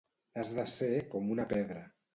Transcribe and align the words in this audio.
Has 0.43 0.53
de 0.61 0.65
ser 0.71 0.89
com 1.13 1.31
una 1.37 1.49
pedra. 1.57 1.89